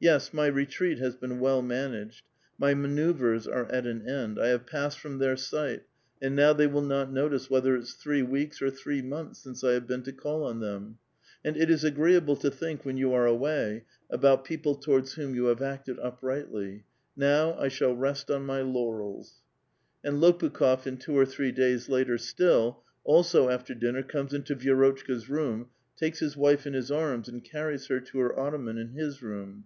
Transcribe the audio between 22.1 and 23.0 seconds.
still,